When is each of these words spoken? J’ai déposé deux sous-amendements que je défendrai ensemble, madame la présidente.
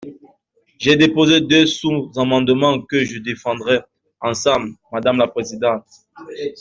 J’ai 0.79 0.95
déposé 0.95 1.41
deux 1.41 1.67
sous-amendements 1.67 2.81
que 2.81 3.05
je 3.05 3.19
défendrai 3.19 3.81
ensemble, 4.19 4.71
madame 4.91 5.17
la 5.19 5.27
présidente. 5.27 5.85